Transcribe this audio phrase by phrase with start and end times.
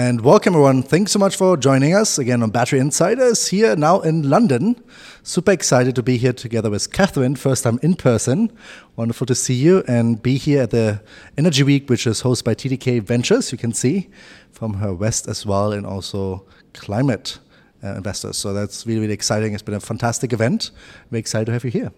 [0.00, 0.82] And welcome, everyone.
[0.82, 4.82] Thanks so much for joining us again on Battery Insiders here now in London.
[5.22, 8.50] Super excited to be here together with Katherine, first time in person.
[8.96, 11.02] Wonderful to see you and be here at the
[11.36, 14.08] Energy Week, which is hosted by TDK Ventures, you can see
[14.50, 17.38] from her West as well, and also climate
[17.84, 18.38] uh, investors.
[18.38, 19.52] So that's really, really exciting.
[19.52, 20.70] It's been a fantastic event.
[21.10, 21.92] We're excited to have you here.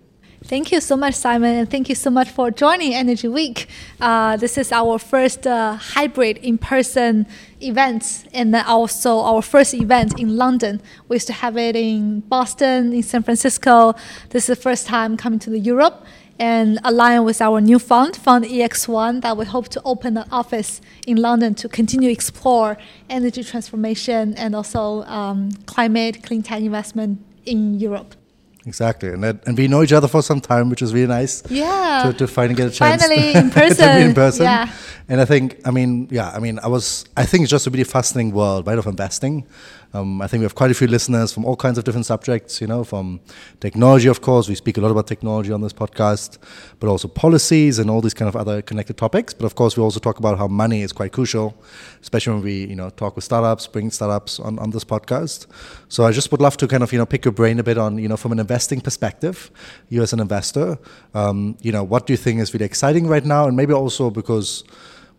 [0.44, 3.68] Thank you so much, Simon, and thank you so much for joining Energy Week.
[4.00, 7.26] Uh, this is our first uh, hybrid in-person
[7.60, 10.82] event, and also our first event in London.
[11.08, 13.94] We used to have it in Boston, in San Francisco.
[14.30, 16.04] This is the first time coming to the Europe,
[16.40, 20.80] and align with our new fund, Fund EX1, that we hope to open an office
[21.06, 22.76] in London to continue explore
[23.08, 28.16] energy transformation and also um, climate clean tech investment in Europe.
[28.64, 31.42] Exactly, and that, and we know each other for some time, which is really nice.
[31.50, 32.04] Yeah.
[32.06, 33.02] To, to finally get a chance.
[33.02, 34.02] Finally in person.
[34.02, 34.44] in person.
[34.44, 34.72] Yeah.
[35.08, 37.70] And I think, I mean, yeah, I mean, I was, I think it's just a
[37.70, 39.46] really fascinating world, right, of investing.
[39.94, 42.60] Um, I think we have quite a few listeners from all kinds of different subjects,
[42.60, 43.20] you know, from
[43.60, 44.48] technology, of course.
[44.48, 46.38] We speak a lot about technology on this podcast,
[46.80, 49.34] but also policies and all these kind of other connected topics.
[49.34, 51.54] But of course, we also talk about how money is quite crucial,
[52.00, 55.46] especially when we, you know, talk with startups, bring startups on, on this podcast.
[55.88, 57.76] So I just would love to kind of, you know, pick your brain a bit
[57.76, 59.50] on, you know, from an investing perspective,
[59.90, 60.78] you as an investor,
[61.12, 63.46] um, you know, what do you think is really exciting right now?
[63.46, 64.64] And maybe also because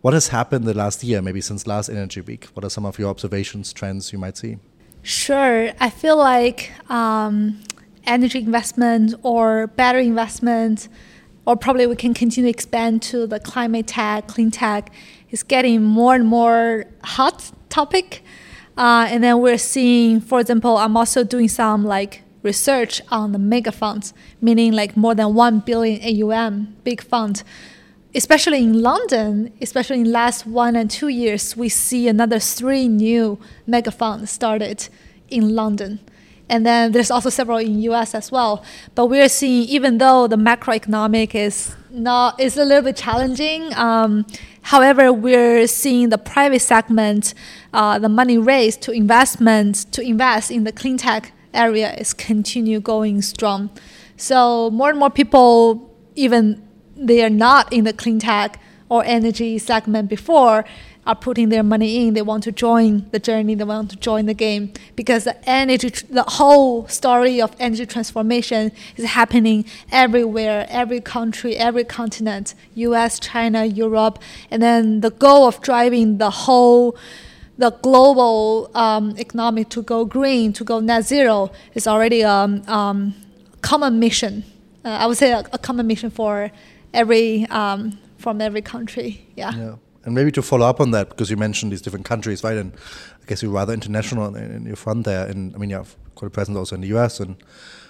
[0.04, 2.44] what has happened the last year, maybe since last Energy Week?
[2.52, 4.58] What are some of your observations, trends you might see?
[5.00, 5.70] Sure.
[5.80, 7.62] I feel like um,
[8.04, 10.88] energy investment or battery investment,
[11.46, 14.92] or probably we can continue to expand to the climate tech, clean tech,
[15.30, 18.22] is getting more and more hot topic.
[18.76, 23.38] Uh, and then we're seeing, for example, I'm also doing some like research on the
[23.38, 27.42] mega funds, meaning like more than 1 billion AUM, big fund
[28.14, 33.38] especially in London, especially in last one and two years, we see another three new
[33.66, 34.88] mega funds started
[35.28, 35.98] in London.
[36.48, 38.64] And then there's also several in US as well.
[38.94, 44.26] But we're seeing, even though the macroeconomic is not is a little bit challenging, um,
[44.62, 47.34] however, we're seeing the private segment,
[47.72, 52.78] uh, the money raised to investment to invest in the clean tech area is continue
[52.80, 53.70] going strong.
[54.16, 56.63] So more and more people even
[56.96, 60.64] they are not in the clean tech or energy segment before
[61.06, 62.14] are putting their money in.
[62.14, 63.54] They want to join the journey.
[63.54, 68.72] They want to join the game because the energy, the whole story of energy transformation
[68.96, 74.18] is happening everywhere, every country, every continent, U.S., China, Europe,
[74.50, 76.96] and then the goal of driving the whole,
[77.58, 82.62] the global um, economic to go green, to go net zero is already a um,
[82.68, 83.14] um,
[83.60, 84.44] common mission.
[84.84, 86.50] Uh, I would say a, a common mission for
[86.94, 89.26] every um, from every country.
[89.36, 89.54] Yeah.
[89.54, 89.74] Yeah.
[90.04, 92.56] And maybe to follow up on that, because you mentioned these different countries, right?
[92.56, 92.74] And
[93.22, 95.26] I guess you're rather international in your fund there.
[95.26, 97.20] And I mean, you have quite a presence also in the US.
[97.20, 97.36] And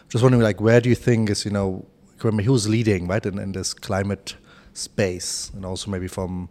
[0.09, 1.87] just wondering, like, where do you think is, you know,
[2.19, 4.37] who's leading, right, in, in this climate
[4.75, 5.51] space?
[5.55, 6.49] And also maybe from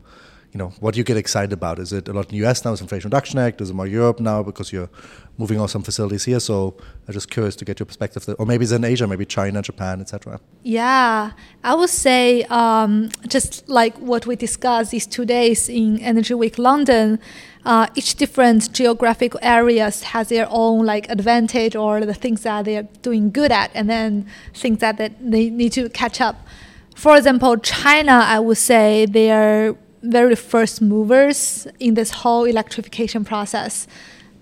[0.54, 1.80] you know, what do you get excited about?
[1.80, 3.60] Is it a lot in the US now, with Inflation Reduction Act?
[3.60, 4.90] Is it more Europe now because you're
[5.40, 6.40] moving out some facilities here?
[6.40, 6.76] So
[7.08, 8.36] I'm just curious to get your perspective.
[8.38, 10.40] Or maybe it's in Asia, maybe China, Japan, etc.
[10.62, 11.32] Yeah,
[11.64, 16.60] I would say um, just like what we discussed these two days in Energy Week
[16.60, 17.20] London,
[17.66, 22.88] uh, each different geographic areas has their own like advantage or the things that they're
[23.02, 26.46] doing good at, and then things that, that they need to catch up.
[26.96, 33.24] For example, China, I would say they are very first movers in this whole electrification
[33.26, 33.88] process.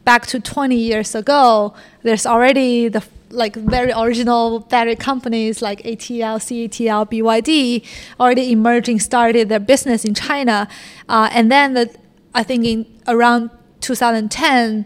[0.03, 6.37] Back to 20 years ago, there's already the like very original battery companies like ATL,
[6.37, 7.85] CATL, BYD
[8.19, 10.67] already emerging, started their business in China,
[11.07, 11.95] uh, and then the,
[12.33, 13.51] I think in around
[13.81, 14.85] 2010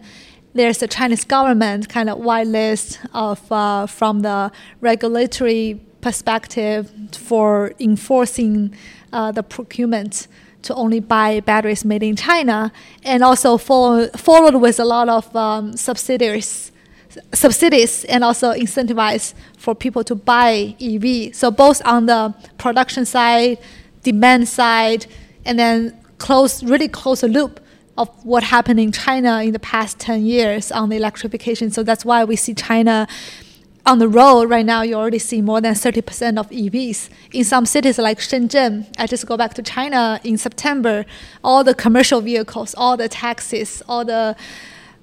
[0.54, 8.72] there's a Chinese government kind of whitelist of uh, from the regulatory perspective for enforcing
[9.12, 10.28] uh, the procurement
[10.62, 12.72] to only buy batteries made in China,
[13.04, 16.72] and also follow, followed with a lot of um, subsidies,
[17.34, 21.34] subsidies, and also incentivize for people to buy EV.
[21.34, 23.58] So both on the production side,
[24.04, 25.08] demand side,
[25.44, 27.60] and then close, really close a loop
[27.98, 31.72] of what happened in China in the past 10 years on the electrification.
[31.72, 33.08] So that's why we see China
[33.86, 37.10] on the road right now, you already see more than 30% of EVs.
[37.34, 41.06] In some cities like Shenzhen, I just go back to China in September,
[41.44, 44.36] all the commercial vehicles, all the taxis, all the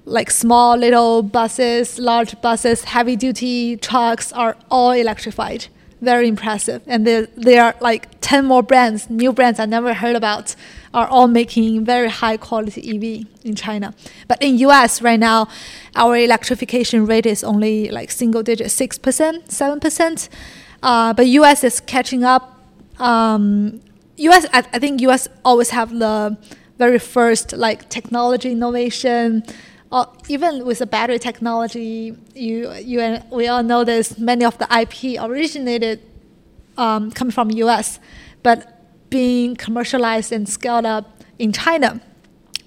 [0.05, 5.67] like small little buses, large buses, heavy duty trucks are all electrified.
[6.01, 6.83] Very impressive.
[6.87, 10.55] And they, they are like 10 more brands, new brands I never heard about,
[10.95, 13.95] are all making very high quality EV in China.
[14.29, 15.49] But in US right now,
[15.97, 20.29] our electrification rate is only like single digit, 6%, 7%.
[20.83, 22.59] Uh, but US is catching up.
[22.99, 23.81] Um,
[24.17, 26.37] US, I, I think US always have the
[26.79, 29.43] very first like technology innovation.
[29.91, 34.17] Uh, even with the battery technology, you, you and we all know this.
[34.17, 36.01] Many of the IP originated
[36.77, 38.01] um, coming from US,
[38.43, 42.01] but being commercialized and scaled up in China.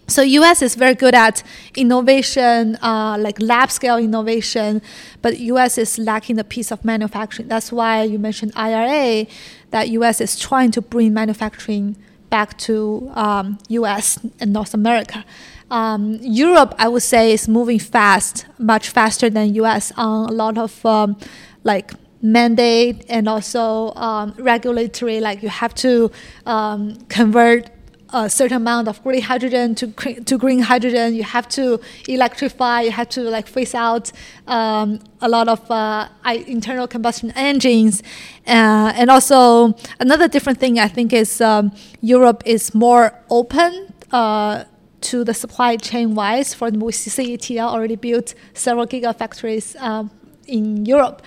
[0.08, 1.42] So US is very good at
[1.76, 4.82] innovation, uh, like lab scale innovation,
[5.24, 7.48] but US is lacking the piece of manufacturing.
[7.48, 9.26] That's why you mentioned IRA,
[9.72, 11.98] that US is trying to bring manufacturing
[12.30, 15.26] back to um, US and North America.
[15.72, 20.60] Um, Europe, I would say, is moving fast, much faster than US on a lot
[20.60, 21.18] of um,
[21.64, 26.12] like mandate and also um, regulatory, like you have to
[26.46, 27.70] um, convert
[28.16, 29.88] a certain amount of green hydrogen to
[30.24, 31.14] to green hydrogen.
[31.14, 32.82] You have to electrify.
[32.82, 34.12] You have to like phase out
[34.48, 36.08] um, a lot of uh,
[36.48, 38.02] internal combustion engines,
[38.48, 41.72] uh, and also another different thing I think is um,
[42.02, 43.94] Europe is more open.
[44.12, 44.64] Uh,
[45.02, 50.10] to the supply chain wise, for example, CATL already built several gigafactories um,
[50.48, 51.22] in Europe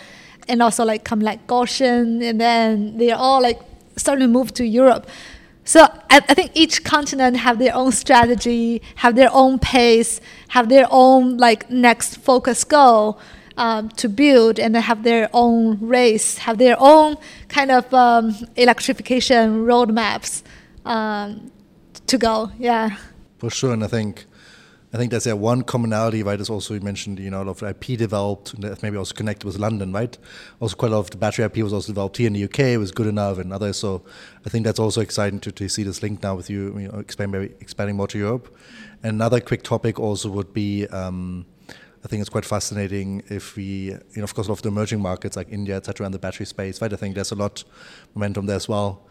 [0.48, 3.60] and also like come like Gotion, and then they're all like
[3.96, 5.06] starting to move to Europe.
[5.64, 10.18] So I, I, think each continent have their own strategy, have their own pace,
[10.48, 13.20] have their own like next focus goal
[13.58, 17.16] um, to build, and have their own race, have their own
[17.48, 20.42] kind of um, electrification roadmaps
[20.86, 21.50] um,
[22.06, 22.50] to go.
[22.58, 22.96] Yeah.
[23.36, 24.24] For sure, and I think
[24.92, 26.40] I think there's a one commonality, right?
[26.40, 29.58] Is also you mentioned, you know, a lot of IP developed, maybe also connected with
[29.58, 30.16] London, right?
[30.60, 32.60] Also, quite a lot of the battery IP was also developed here in the UK.
[32.60, 33.76] It was Goodenough, and others.
[33.76, 34.02] So,
[34.46, 37.00] I think that's also exciting to, to see this link now with you, you know,
[37.00, 38.56] expanding, expanding more to Europe.
[39.02, 40.86] Another quick topic also would be.
[40.86, 41.46] Um,
[42.04, 44.68] I think it's quite fascinating if we, you know, of course, a lot of the
[44.68, 46.92] emerging markets like India, etc., and the battery space, right?
[46.92, 47.64] I think there's a lot
[48.14, 49.02] momentum there as well.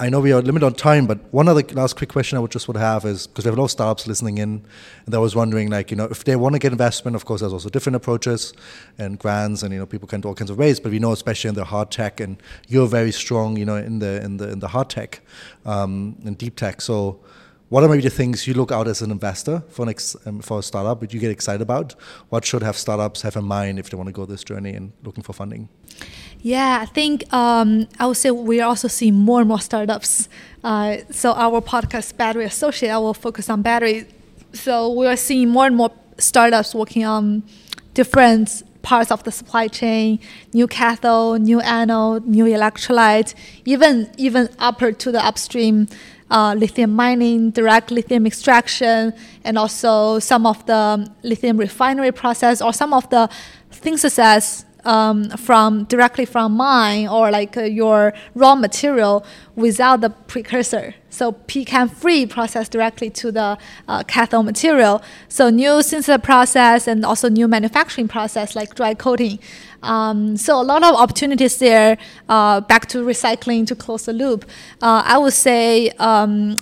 [0.00, 2.50] I know we are limited on time, but one other last quick question I would
[2.50, 4.64] just would have is because we have a lot of startups listening in,
[5.04, 7.42] and I was wondering, like, you know, if they want to get investment, of course,
[7.42, 8.54] there's also different approaches
[8.96, 10.80] and grants, and you know, people can do all kinds of ways.
[10.80, 13.98] But we know, especially in the hard tech, and you're very strong, you know, in
[13.98, 15.20] the in the in the hard tech
[15.66, 16.80] um, and deep tech.
[16.80, 17.20] So,
[17.70, 20.40] what are maybe the things you look out as an investor for an ex, um,
[20.40, 21.94] for a startup that you get excited about?
[22.28, 24.92] What should have startups have in mind if they want to go this journey and
[25.04, 25.68] looking for funding?
[26.40, 30.28] Yeah, I think um, I would say we are also seeing more and more startups.
[30.64, 34.06] Uh, so our podcast, Battery Associate, I will focus on battery.
[34.52, 37.44] So we are seeing more and more startups working on
[37.94, 40.18] different parts of the supply chain,
[40.52, 43.34] new cathode, new anode, new electrolyte,
[43.64, 45.86] even even upper to the upstream
[46.30, 49.12] uh, lithium mining, direct lithium extraction,
[49.44, 53.28] and also some of the lithium refinery process or some of the
[53.70, 59.24] synthesis um, from directly from mine or like uh, your raw material
[59.56, 60.94] without the precursor.
[61.10, 65.02] So PCAM free process directly to the uh, cathode material.
[65.28, 69.38] So new synthesis process and also new manufacturing process like dry coating.
[69.82, 71.98] Um, so a lot of opportunities there.
[72.28, 74.44] Uh, back to recycling to close the loop.
[74.80, 75.90] Uh, I would say.
[75.98, 76.56] Um,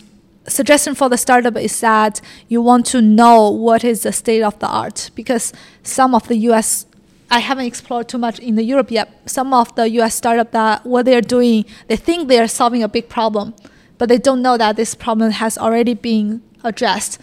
[0.46, 4.58] suggestion for the startup is that you want to know what is the state of
[4.60, 6.86] the art because some of the US
[7.30, 9.08] I haven't explored too much in the Europe yet.
[9.26, 13.08] Some of the US startup that what they're doing, they think they're solving a big
[13.08, 13.54] problem,
[13.98, 17.18] but they don't know that this problem has already been addressed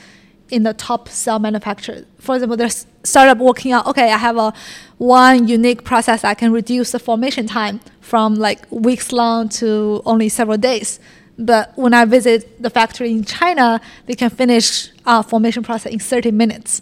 [0.50, 2.06] in the top cell manufacturer.
[2.20, 4.54] For example, there's startup working out, okay, I have a
[4.98, 10.30] one unique process I can reduce the formation time from like weeks long to only
[10.30, 11.00] several days.
[11.38, 16.00] But when I visit the factory in China, they can finish uh, formation process in
[16.00, 16.82] 30 minutes.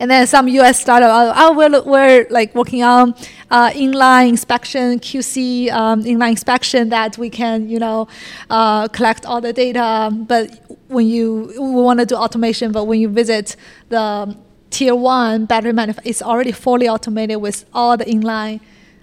[0.00, 0.80] And then some U.S.
[0.80, 3.14] startup, oh, we're, we're like working on
[3.50, 8.06] uh, inline inspection, QC um, inline inspection that we can, you know,
[8.48, 10.10] uh, collect all the data.
[10.12, 13.56] But when you we want to do automation, but when you visit
[13.88, 14.36] the
[14.70, 18.60] tier one battery manufacturer, it's already fully automated with all the inline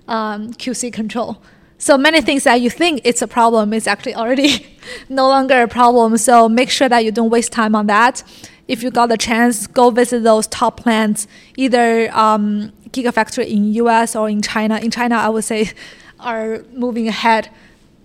[0.07, 1.41] um, QC control.
[1.77, 4.77] So many things that you think it's a problem is actually already
[5.09, 6.17] no longer a problem.
[6.17, 8.23] So make sure that you don't waste time on that
[8.67, 14.15] if you got the chance, go visit those top plants, either um, gigafactory in US
[14.15, 14.77] or in China.
[14.77, 15.71] In China, I would say
[16.19, 17.49] are moving ahead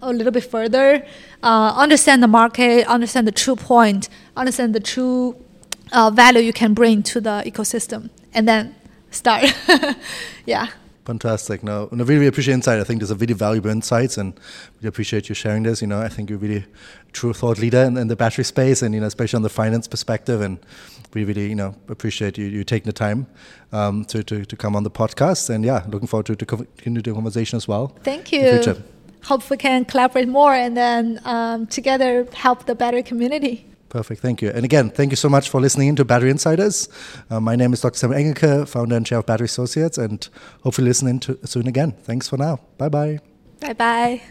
[0.03, 1.07] a little bit further.
[1.43, 5.37] Uh, understand the market, understand the true point, understand the true
[5.93, 8.75] uh, value you can bring to the ecosystem, and then
[9.11, 9.55] start.
[10.47, 10.69] yeah.
[11.11, 11.65] Fantastic.
[11.65, 12.79] No, no, really, really appreciate insight.
[12.79, 14.39] I think there's a really valuable insights, and
[14.81, 15.83] we appreciate you sharing this.
[15.83, 18.81] You know, I think you're really a true thought leader in, in, the battery space,
[18.81, 20.41] and you know, especially on the finance perspective.
[20.41, 20.61] And
[21.13, 23.27] we really, you know, appreciate you, you taking the time
[23.73, 25.51] um, to, to to come on the podcast.
[25.51, 27.89] And yeah, looking forward to to continue the conversation as well.
[28.05, 28.77] Thank you.
[29.25, 33.70] Hope we can collaborate more and then um, together help the battery community.
[33.91, 34.23] Perfect.
[34.23, 34.51] Thank you.
[34.51, 36.89] And again, thank you so much for listening to Battery Insiders.
[37.29, 37.99] Uh, my name is Dr.
[37.99, 40.27] Sam Engelke, founder and chair of Battery Associates, and
[40.63, 41.93] hopefully listening to soon again.
[42.05, 42.61] Thanks for now.
[42.79, 43.19] Bye bye.
[43.61, 44.23] Bye bye.